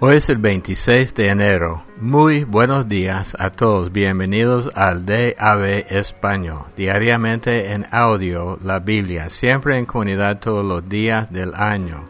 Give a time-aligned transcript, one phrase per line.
[0.00, 1.82] Hoy es el 26 de enero.
[2.00, 3.90] Muy buenos días a todos.
[3.90, 6.66] Bienvenidos al DAB Español.
[6.76, 12.04] Diariamente en audio, la Biblia, siempre en comunidad todos los días del año.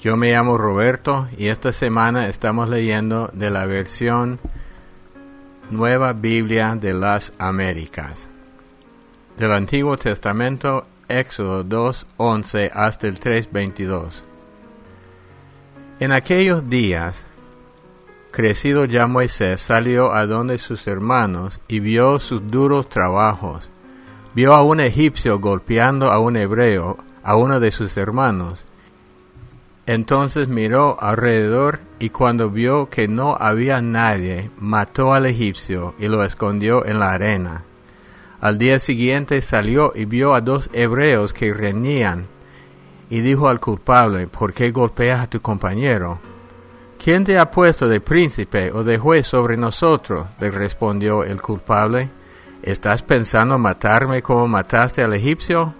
[0.00, 4.38] Yo me llamo Roberto y esta semana estamos leyendo de la versión
[5.72, 8.28] Nueva Biblia de las Américas.
[9.36, 14.24] Del Antiguo Testamento, Éxodo 2, 11 hasta el 3, 22.
[15.98, 17.24] En aquellos días,
[18.30, 23.70] crecido ya Moisés salió a donde sus hermanos y vio sus duros trabajos.
[24.34, 28.66] Vio a un egipcio golpeando a un hebreo, a uno de sus hermanos.
[29.86, 36.24] Entonces miró alrededor y cuando vio que no había nadie, mató al egipcio y lo
[36.24, 37.62] escondió en la arena.
[38.42, 42.26] Al día siguiente salió y vio a dos hebreos que reñían
[43.10, 46.18] y dijo al culpable, ¿por qué golpeas a tu compañero?
[47.02, 50.26] ¿Quién te ha puesto de príncipe o de juez sobre nosotros?
[50.40, 52.10] le respondió el culpable.
[52.62, 55.74] ¿Estás pensando matarme como mataste al egipcio?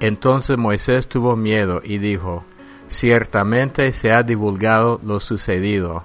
[0.00, 2.44] Entonces Moisés tuvo miedo y dijo,
[2.88, 6.04] Ciertamente se ha divulgado lo sucedido.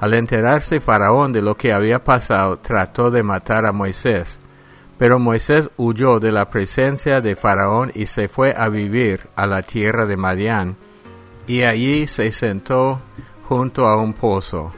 [0.00, 4.38] Al enterarse Faraón de lo que había pasado, trató de matar a Moisés
[4.98, 9.62] pero Moisés huyó de la presencia de Faraón y se fue a vivir a la
[9.62, 10.76] tierra de Madián,
[11.46, 13.00] y allí se sentó
[13.44, 14.72] junto a un pozo.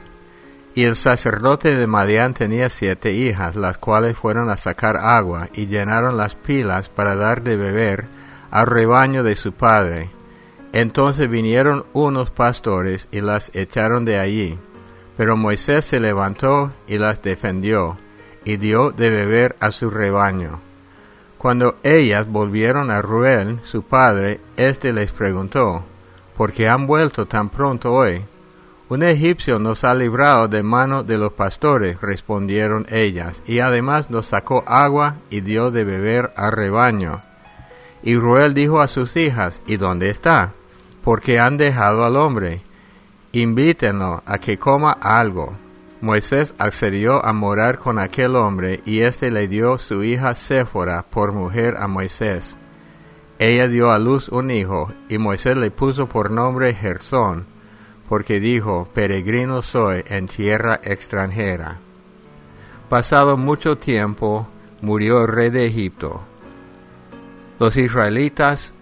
[0.73, 5.65] Y el sacerdote de Madián tenía siete hijas, las cuales fueron a sacar agua y
[5.65, 8.05] llenaron las pilas para dar de beber
[8.51, 10.11] al rebaño de su padre.
[10.71, 14.57] Entonces vinieron unos pastores y las echaron de allí.
[15.17, 17.97] Pero Moisés se levantó y las defendió
[18.45, 20.59] y dio de beber a su rebaño.
[21.37, 25.83] Cuando ellas volvieron a Ruel, su padre, éste les preguntó,
[26.37, 28.23] ¿por qué han vuelto tan pronto hoy?
[28.89, 34.25] Un egipcio nos ha librado de mano de los pastores, respondieron ellas, y además nos
[34.25, 37.21] sacó agua y dio de beber al rebaño.
[38.03, 40.51] Y Ruel dijo a sus hijas, ¿y dónde está?
[41.03, 42.61] Porque han dejado al hombre.
[43.31, 45.53] Invítenlo a que coma algo.
[46.01, 51.31] Moisés accedió a morar con aquel hombre y éste le dio su hija Séfora por
[51.31, 52.57] mujer a Moisés.
[53.37, 57.45] Ella dio a luz un hijo y Moisés le puso por nombre Gersón,
[58.09, 61.77] porque dijo, peregrino soy en tierra extranjera.
[62.89, 64.47] Pasado mucho tiempo,
[64.81, 66.21] murió el rey de Egipto.
[67.59, 68.73] Los israelitas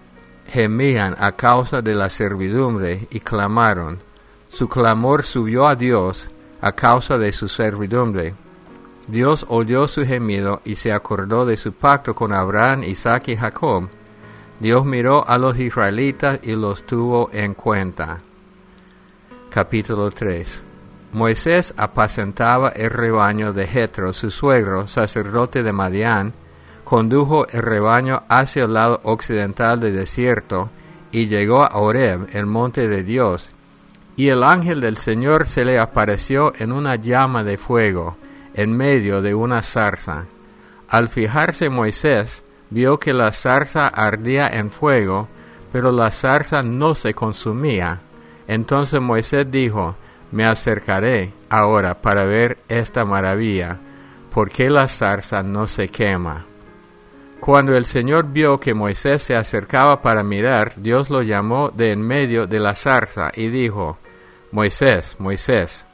[0.46, 4.00] gemían a causa de la servidumbre y clamaron.
[4.48, 8.34] Su clamor subió a Dios, a causa de su servidumbre.
[9.08, 13.88] Dios oyó su gemido y se acordó de su pacto con Abraham, Isaac y Jacob.
[14.60, 18.20] Dios miró a los israelitas y los tuvo en cuenta.
[19.48, 20.62] Capítulo 3
[21.12, 26.32] Moisés apacentaba el rebaño de Jetro, su suegro, sacerdote de Madián,
[26.84, 30.70] condujo el rebaño hacia el lado occidental del desierto
[31.10, 33.50] y llegó a Oreb, el monte de Dios,
[34.20, 38.18] y el ángel del Señor se le apareció en una llama de fuego,
[38.52, 40.26] en medio de una zarza.
[40.90, 45.26] Al fijarse Moisés, vio que la zarza ardía en fuego,
[45.72, 48.00] pero la zarza no se consumía.
[48.46, 49.94] Entonces Moisés dijo,
[50.32, 53.78] Me acercaré ahora para ver esta maravilla,
[54.34, 56.44] porque la zarza no se quema.
[57.40, 62.02] Cuando el Señor vio que Moisés se acercaba para mirar, Dios lo llamó de en
[62.02, 63.96] medio de la zarza y dijo,
[64.52, 65.86] Moisés, Moisés.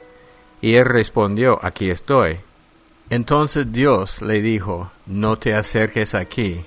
[0.61, 2.39] Y él respondió, aquí estoy.
[3.09, 6.65] Entonces Dios le dijo, no te acerques aquí,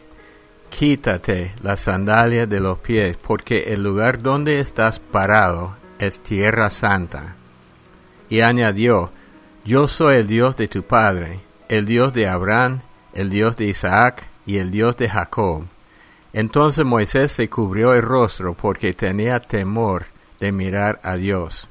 [0.71, 7.37] quítate la sandalia de los pies, porque el lugar donde estás parado es tierra santa.
[8.31, 9.11] Y añadió,
[9.65, 12.81] yo soy el Dios de tu padre, el Dios de Abraham,
[13.13, 15.65] el Dios de Isaac y el Dios de Jacob.
[16.33, 20.07] Entonces Moisés se cubrió el rostro porque tenía temor
[20.39, 21.69] de mirar a Dios.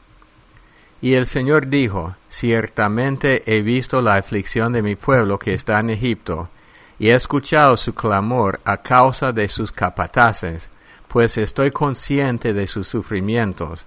[1.02, 5.90] Y el Señor dijo, Ciertamente he visto la aflicción de mi pueblo que está en
[5.90, 6.50] Egipto,
[7.00, 10.70] y he escuchado su clamor a causa de sus capataces,
[11.08, 13.85] pues estoy consciente de sus sufrimientos.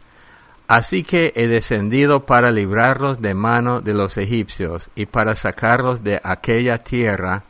[0.67, 6.21] Así que he descendido para librarlos de mano de los egipcios y para sacarlos de
[6.25, 7.43] aquella tierra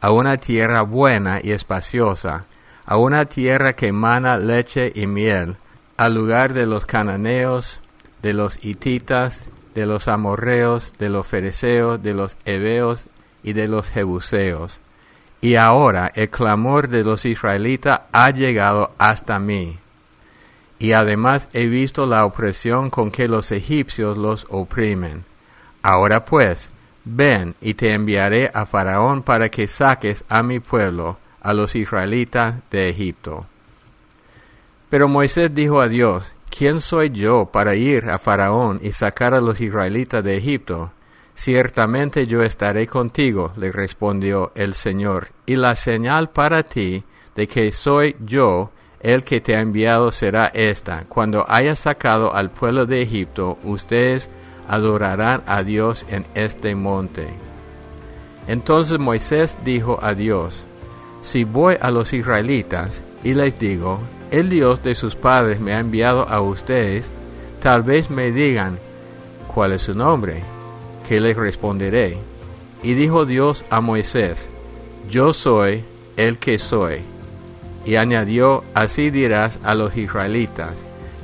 [0.00, 2.44] a una tierra buena y espaciosa,
[2.86, 5.56] a una tierra que emana leche y miel,
[5.96, 7.80] al lugar de los cananeos,
[8.22, 9.40] de los hititas,
[9.74, 13.06] de los amorreos, de los fereceos, de los heveos
[13.42, 14.80] y de los jebuseos.
[15.40, 19.78] Y ahora el clamor de los israelitas ha llegado hasta mí.
[20.80, 25.24] y además he visto la opresión con que los egipcios los oprimen.
[25.82, 26.70] Ahora pues,
[27.04, 32.56] ven y te enviaré a Faraón para que saques a mi pueblo, a los israelitas
[32.70, 33.46] de Egipto.
[34.90, 39.40] Pero Moisés dijo a Dios, ¿quién soy yo para ir a Faraón y sacar a
[39.40, 40.92] los israelitas de Egipto?
[41.34, 47.04] Ciertamente yo estaré contigo, le respondió el Señor, y la señal para ti
[47.36, 51.04] de que soy yo el que te ha enviado será esta.
[51.08, 54.28] Cuando haya sacado al pueblo de Egipto, ustedes
[54.66, 57.28] adorarán a Dios en este monte.
[58.48, 60.66] Entonces Moisés dijo a Dios,
[61.20, 65.80] Si voy a los israelitas y les digo, el Dios de sus padres me ha
[65.80, 67.06] enviado a ustedes,
[67.62, 68.78] tal vez me digan,
[69.52, 70.42] ¿cuál es su nombre?
[71.08, 72.18] ¿Qué les responderé?
[72.82, 74.50] Y dijo Dios a Moisés,
[75.10, 75.82] Yo soy
[76.16, 77.00] el que soy.
[77.84, 80.74] Y añadió, así dirás a los israelitas,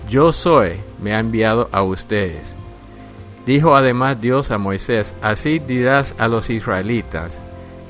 [0.09, 2.55] yo soy, me ha enviado a ustedes.
[3.47, 7.39] Dijo además Dios a Moisés, así dirás a los israelitas,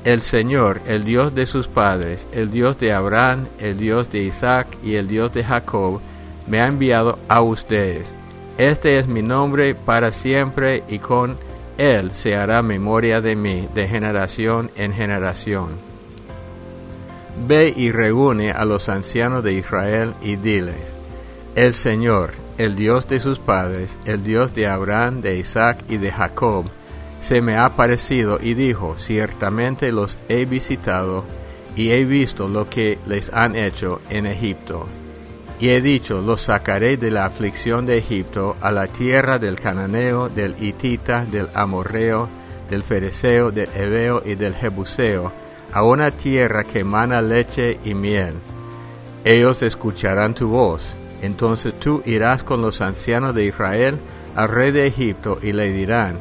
[0.05, 4.67] el Señor, el Dios de sus padres, el Dios de Abraham, el Dios de Isaac
[4.83, 5.99] y el Dios de Jacob,
[6.47, 8.13] me ha enviado a ustedes.
[8.59, 11.37] Este es mi nombre para siempre y con
[11.79, 15.69] él se hará memoria de mí de generación en generación.
[17.47, 20.93] Ve y reúne a los ancianos de Israel y diles,
[21.55, 26.11] El Señor, el Dios de sus padres, el Dios de Abraham, de Isaac y de
[26.11, 26.65] Jacob,
[27.25, 31.23] se me ha parecido y dijo, ciertamente los he visitado
[31.75, 34.85] y he visto lo que les han hecho en Egipto.
[35.59, 40.29] Y he dicho, los sacaré de la aflicción de Egipto a la tierra del cananeo,
[40.29, 42.29] del hitita, del amorreo,
[42.69, 45.31] del fereceo, del heveo y del jebuseo,
[45.73, 48.35] a una tierra que emana leche y miel.
[49.23, 50.93] Ellos escucharán tu voz.
[51.23, 53.97] Entonces tú irás con los ancianos de Israel
[54.35, 56.19] al rey de Egipto y le dirán,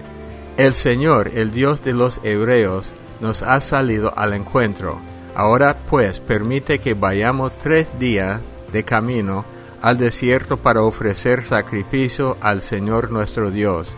[0.56, 5.00] El Señor, el Dios de los hebreos, nos ha salido al encuentro.
[5.34, 8.40] Ahora pues permite que vayamos tres días
[8.72, 9.44] de camino
[9.82, 13.92] al desierto para ofrecer sacrificio al Señor nuestro Dios.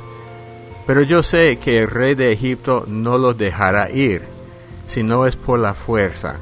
[0.87, 4.23] Pero yo sé que el rey de Egipto no los dejará ir
[4.87, 6.37] si no es por la fuerza.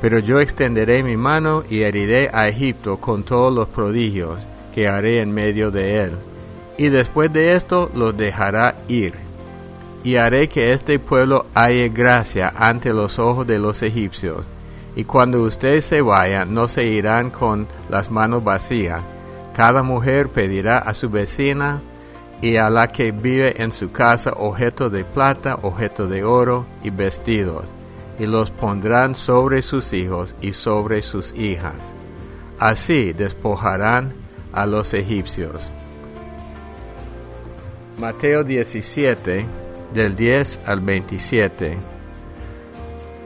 [0.00, 4.40] Pero yo extenderé mi mano y heriré a Egipto con todos los prodigios
[4.74, 6.12] que haré en medio de él.
[6.76, 9.14] Y después de esto los dejará ir.
[10.02, 14.46] Y haré que este pueblo halle gracia ante los ojos de los egipcios.
[14.96, 19.02] Y cuando ustedes se vayan, no se irán con las manos vacías.
[19.56, 21.80] Cada mujer pedirá a su vecina
[22.42, 26.90] y a la que vive en su casa objeto de plata, objeto de oro y
[26.90, 27.64] vestidos,
[28.18, 31.74] y los pondrán sobre sus hijos y sobre sus hijas.
[32.58, 34.12] Así despojarán
[34.52, 35.70] a los egipcios.
[37.98, 39.46] Mateo 17,
[39.94, 41.78] del 10 al 27.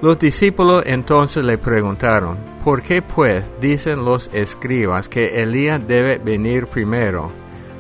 [0.03, 6.67] Los discípulos entonces le preguntaron, ¿por qué pues dicen los escribas que Elías debe venir
[6.67, 7.31] primero?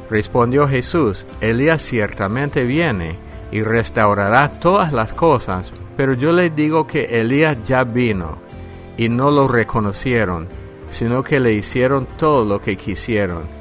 [0.08, 3.18] Respondió Jesús, Elías ciertamente viene
[3.52, 8.38] y restaurará todas las cosas, pero yo les digo que Elías ya vino
[8.96, 10.48] y no lo reconocieron,
[10.88, 13.57] sino que le hicieron todo lo que quisieron.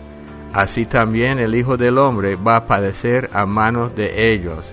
[0.58, 4.66] Así también el Hijo del Hombre va a padecer a manos de ellos.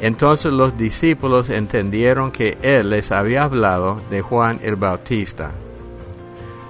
[0.00, 5.50] Entonces los discípulos entendieron que él les había hablado de Juan el Bautista.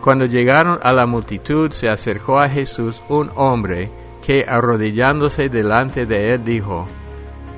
[0.02, 3.90] Cuando llegaron a la multitud se acercó a Jesús un hombre
[4.24, 6.88] que arrodillándose delante de él dijo,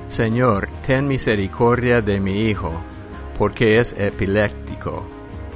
[0.09, 2.73] Señor, ten misericordia de mi hijo,
[3.37, 5.07] porque es epiléptico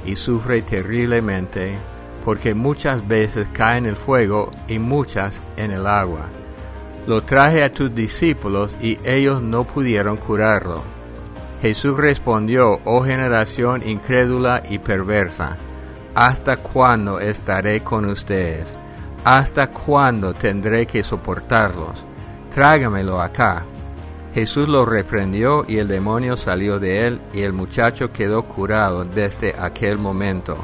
[0.06, 1.76] y sufre terriblemente,
[2.24, 6.26] porque muchas veces cae en el fuego y muchas en el agua.
[7.06, 10.82] Lo traje a tus discípulos y ellos no pudieron curarlo.
[11.60, 15.56] Jesús respondió, oh generación incrédula y perversa,
[16.14, 18.66] ¿hasta cuándo estaré con ustedes?
[19.24, 22.04] ¿Hasta cuándo tendré que soportarlos?
[22.54, 23.64] Trágamelo acá.
[24.34, 29.54] Jesús lo reprendió y el demonio salió de él y el muchacho quedó curado desde
[29.58, 30.58] aquel momento.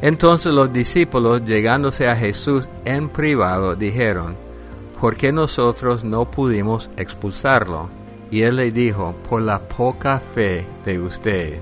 [0.00, 4.36] Entonces los discípulos, llegándose a Jesús en privado, dijeron,
[5.00, 7.88] ¿por qué nosotros no pudimos expulsarlo?
[8.30, 11.60] Y él le dijo, por la poca fe de ustedes.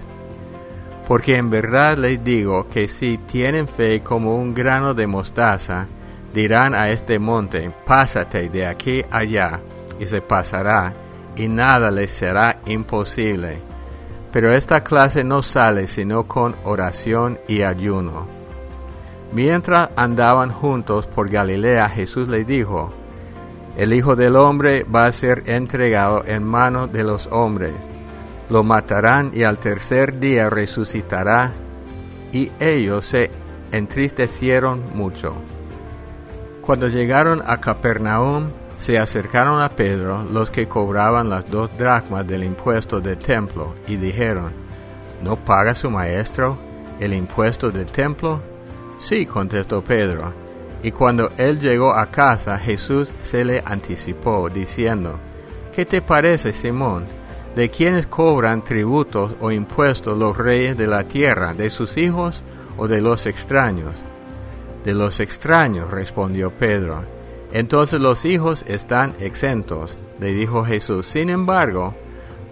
[1.08, 5.86] Porque en verdad les digo que si tienen fe como un grano de mostaza,
[6.34, 9.60] dirán a este monte, pásate de aquí allá,
[9.98, 10.92] y se pasará,
[11.36, 13.65] y nada les será imposible.
[14.36, 18.26] Pero esta clase no sale sino con oración y ayuno.
[19.32, 22.92] Mientras andaban juntos por Galilea, Jesús les dijo,
[23.78, 27.72] El Hijo del Hombre va a ser entregado en manos de los hombres.
[28.50, 31.52] Lo matarán y al tercer día resucitará.
[32.30, 33.30] Y ellos se
[33.72, 35.32] entristecieron mucho.
[36.60, 42.44] Cuando llegaron a Capernaum, se acercaron a Pedro los que cobraban las dos dracmas del
[42.44, 44.52] impuesto del templo y dijeron,
[45.22, 46.58] ¿No paga su maestro
[47.00, 48.40] el impuesto del templo?
[49.00, 50.32] Sí, contestó Pedro.
[50.82, 55.18] Y cuando él llegó a casa, Jesús se le anticipó, diciendo,
[55.74, 57.06] ¿Qué te parece, Simón?
[57.54, 61.54] ¿De quiénes cobran tributos o impuestos los reyes de la tierra?
[61.54, 62.44] ¿De sus hijos
[62.76, 63.94] o de los extraños?
[64.84, 67.15] De los extraños, respondió Pedro.
[67.52, 71.06] Entonces los hijos están exentos, le dijo Jesús.
[71.06, 71.94] Sin embargo,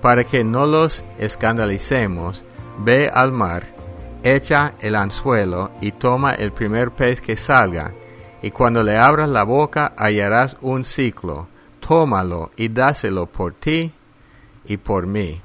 [0.01, 2.45] para que no los escandalicemos,
[2.79, 3.75] ve al mar
[4.25, 7.93] echa el anzuelo y toma el primer pez que salga,
[8.43, 11.47] y cuando le abras la boca hallarás un ciclo,
[11.79, 13.93] tómalo y dáselo por ti
[14.65, 15.41] y por mí.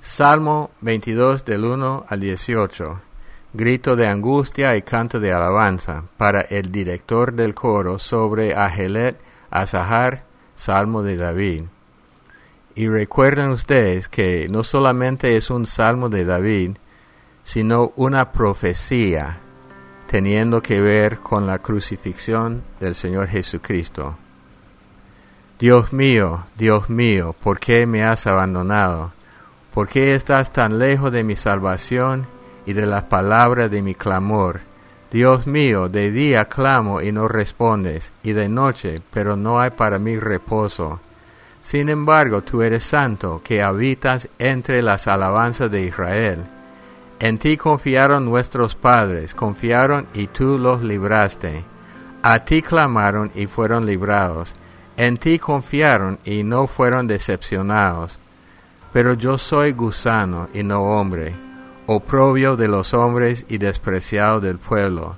[0.00, 3.00] Salmo 22 del 1 al 18.
[3.52, 9.18] Grito de angustia y canto de alabanza para el director del coro sobre Ajelet
[9.50, 10.22] Azahar,
[10.54, 11.64] Salmo de David.
[12.76, 16.76] Y recuerden ustedes que no solamente es un salmo de David,
[17.42, 19.40] sino una profecía
[20.06, 24.16] teniendo que ver con la crucifixión del Señor Jesucristo.
[25.58, 29.12] Dios mío, Dios mío, ¿por qué me has abandonado?
[29.74, 32.26] ¿Por qué estás tan lejos de mi salvación
[32.66, 34.60] y de las palabras de mi clamor?
[35.10, 39.98] Dios mío, de día clamo y no respondes, y de noche, pero no hay para
[39.98, 41.00] mí reposo.
[41.62, 46.44] Sin embargo, tú eres santo, que habitas entre las alabanzas de Israel.
[47.18, 51.64] En ti confiaron nuestros padres, confiaron y tú los libraste.
[52.22, 54.54] A ti clamaron y fueron librados.
[54.96, 58.18] En ti confiaron y no fueron decepcionados.
[58.92, 61.34] Pero yo soy gusano y no hombre,
[61.92, 65.16] oprobio de los hombres y despreciado del pueblo.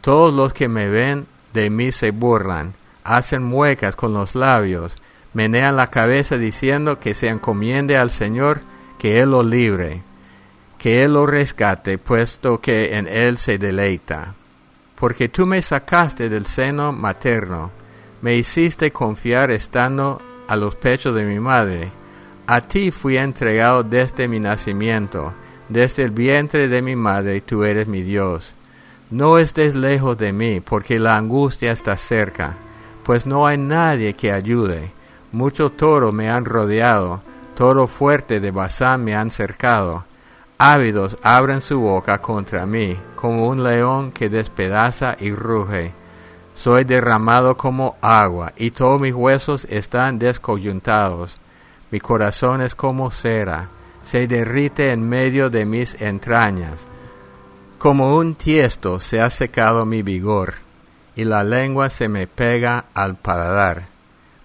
[0.00, 4.96] Todos los que me ven de mí se burlan, hacen muecas con los labios,
[5.32, 8.60] menean la cabeza diciendo que se encomiende al Señor,
[8.96, 10.02] que Él lo libre,
[10.78, 14.34] que Él lo rescate, puesto que en Él se deleita.
[14.94, 17.72] Porque tú me sacaste del seno materno,
[18.22, 21.90] me hiciste confiar estando a los pechos de mi madre.
[22.46, 25.32] A ti fui entregado desde mi nacimiento,
[25.68, 28.54] desde el vientre de mi madre tú eres mi Dios.
[29.10, 32.56] No estés lejos de mí, porque la angustia está cerca,
[33.04, 34.92] pues no hay nadie que ayude
[35.34, 37.20] Muchos toros me han rodeado,
[37.56, 40.04] toro fuerte de Bazán me han cercado.
[40.58, 45.92] Ávidos abren su boca contra mí, como un león que despedaza y ruge.
[46.54, 51.40] Soy derramado como agua, y todos mis huesos están descoyuntados.
[51.90, 53.70] Mi corazón es como cera,
[54.04, 56.86] se derrite en medio de mis entrañas.
[57.78, 60.54] Como un tiesto se ha secado mi vigor,
[61.16, 63.94] y la lengua se me pega al paladar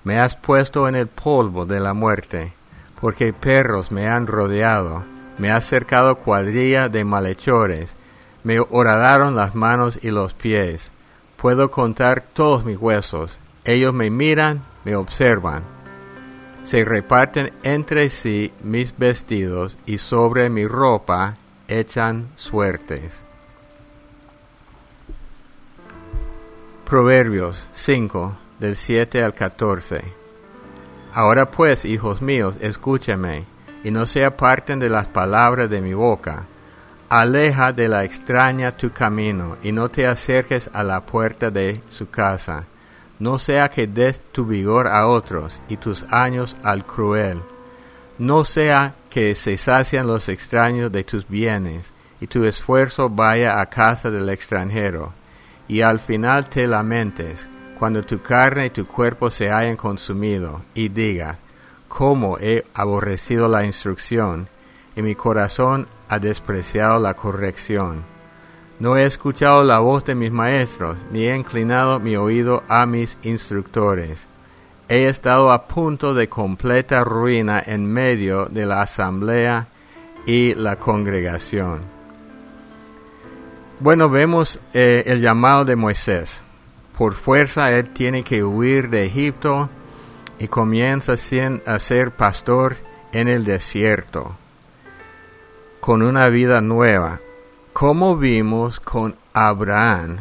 [0.03, 2.53] me has puesto en el polvo de la muerte,
[2.99, 5.03] porque perros me han rodeado,
[5.37, 7.93] me has cercado cuadrilla de malhechores,
[8.43, 10.91] me horadaron las manos y los pies.
[11.37, 15.63] Puedo contar todos mis huesos, ellos me miran, me observan.
[16.69, 21.35] Se reparten entre sí mis vestidos y sobre mi ropa
[21.67, 23.21] echan suertes.
[26.85, 30.03] Proverbios 5 del 7 al 14.
[31.11, 33.45] Ahora pues, hijos míos, escúcheme,
[33.83, 36.45] y no se aparten de las palabras de mi boca.
[37.09, 42.11] Aleja de la extraña tu camino, y no te acerques a la puerta de su
[42.11, 42.65] casa.
[43.19, 47.41] No sea que des tu vigor a otros, y tus años al cruel.
[48.17, 53.65] No sea que se sacian los extraños de tus bienes, y tu esfuerzo vaya a
[53.67, 55.13] casa del extranjero,
[55.67, 57.47] y al final te lamentes,
[57.77, 61.37] cuando tu carne y tu cuerpo se hayan consumido, y diga,
[61.87, 64.47] cómo he aborrecido la instrucción,
[64.95, 68.03] y mi corazón ha despreciado la corrección.
[68.79, 73.17] No he escuchado la voz de mis maestros, ni he inclinado mi oído a mis
[73.23, 74.25] instructores.
[74.87, 79.67] He estado a punto de completa ruina en medio de la asamblea
[80.25, 81.81] y la congregación.
[83.79, 86.41] Bueno, vemos eh, el llamado de Moisés
[86.99, 89.69] por fuerza él tiene que huir de Egipto
[90.37, 92.75] y comienza a ser pastor
[93.13, 94.35] en el desierto,
[95.79, 97.21] con una vida nueva,
[97.79, 100.17] como vimos con Abraham,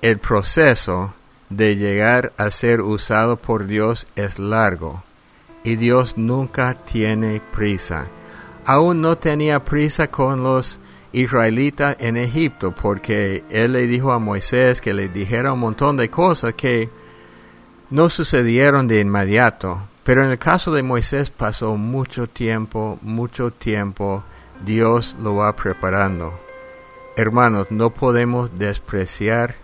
[0.00, 1.12] el proceso
[1.50, 5.02] de llegar a ser usado por Dios es largo
[5.64, 8.06] y Dios nunca tiene prisa.
[8.64, 10.78] Aún no tenía prisa con los
[11.12, 16.08] israelitas en Egipto porque él le dijo a Moisés que le dijera un montón de
[16.08, 16.88] cosas que
[17.90, 19.78] no sucedieron de inmediato.
[20.04, 24.24] Pero en el caso de Moisés pasó mucho tiempo, mucho tiempo,
[24.64, 26.38] Dios lo va preparando.
[27.16, 29.54] Hermanos, no podemos despreciar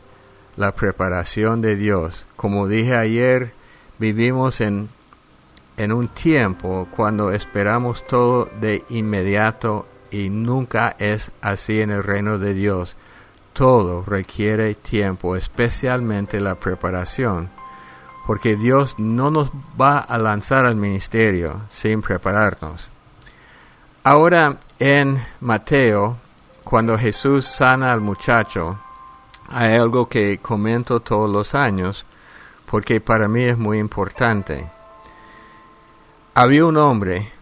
[0.57, 2.27] la preparación de Dios.
[2.37, 3.53] Como dije ayer,
[3.99, 4.89] vivimos en,
[5.77, 12.39] en un tiempo cuando esperamos todo de inmediato y nunca es así en el reino
[12.39, 12.97] de Dios.
[13.53, 17.49] Todo requiere tiempo, especialmente la preparación,
[18.27, 19.51] porque Dios no nos
[19.81, 22.91] va a lanzar al ministerio sin prepararnos.
[24.09, 26.17] Ahora en Mateo,
[26.63, 28.79] cuando Jesús sana al muchacho,
[29.49, 32.07] hay algo que comento todos los años
[32.71, 34.65] porque para mí es muy importante.
[36.35, 37.33] Había un hombre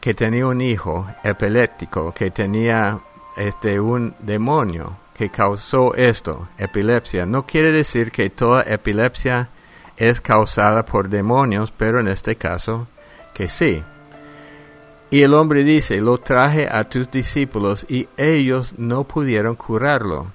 [0.00, 2.98] que tenía un hijo epiléptico que tenía
[3.36, 7.26] este un demonio que causó esto, epilepsia.
[7.26, 9.50] No quiere decir que toda epilepsia
[9.98, 12.86] es causada por demonios, pero en este caso
[13.34, 13.84] que sí.
[15.10, 20.32] Y el hombre dice, lo traje a tus discípulos y ellos no pudieron curarlo.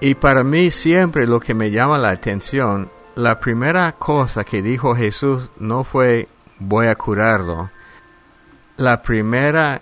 [0.00, 4.94] Y para mí siempre lo que me llama la atención, la primera cosa que dijo
[4.94, 7.70] Jesús no fue voy a curarlo.
[8.76, 9.80] La primera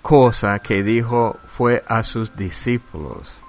[0.00, 3.42] cosa que dijo fue a sus discípulos,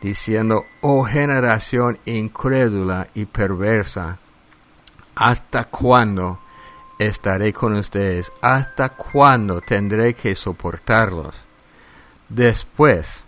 [0.00, 4.18] diciendo, oh generación incrédula y perversa,
[5.14, 6.38] ¿hasta cuándo
[6.98, 8.32] estaré con ustedes?
[8.40, 11.44] ¿Hasta cuándo tendré que soportarlos?
[12.28, 13.24] Después,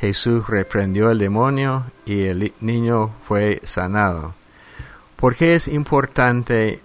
[0.00, 4.34] Jesús reprendió al demonio y el niño fue sanado.
[5.16, 6.80] ¿Por qué es importante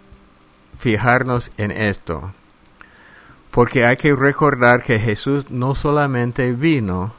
[0.79, 2.33] fijarnos en esto?
[3.51, 7.13] Porque hay que recordar que Jesús no solamente vino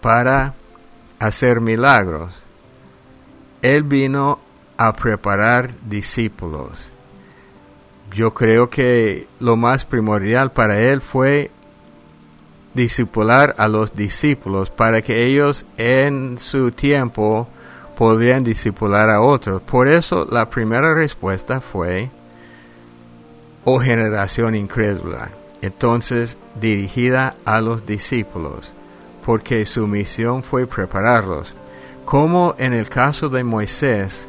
[0.00, 0.54] para
[1.18, 2.34] hacer milagros,
[3.60, 4.38] Él vino
[4.78, 6.90] a preparar discípulos.
[8.16, 11.50] Yo creo que lo más primordial para Él fue
[12.72, 17.46] discipular a los discípulos para que ellos en su tiempo
[17.98, 19.60] podrían discipular a otros.
[19.60, 22.08] Por eso la primera respuesta fue,
[23.66, 25.28] oh generación incrédula.
[25.60, 28.72] Entonces dirigida a los discípulos,
[29.26, 31.54] porque su misión fue prepararlos.
[32.06, 34.26] Como en el caso de Moisés,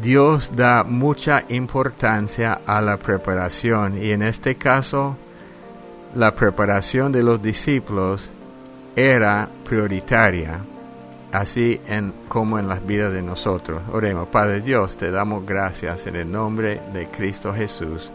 [0.00, 5.16] Dios da mucha importancia a la preparación y en este caso
[6.14, 8.30] la preparación de los discípulos
[8.96, 10.60] era prioritaria,
[11.32, 13.82] así en, como en las vidas de nosotros.
[13.92, 18.10] Oremos, Padre Dios, te damos gracias en el nombre de Cristo Jesús